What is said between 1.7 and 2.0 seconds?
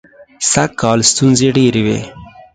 وې.